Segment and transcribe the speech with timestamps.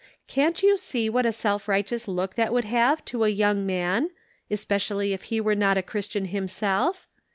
[0.25, 4.09] Can't you see what a self righteous look that would have to a young man—
[4.49, 7.07] especially if he were not a Christian himself.